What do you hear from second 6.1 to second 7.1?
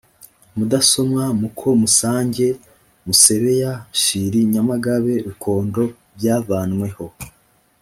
byavanweho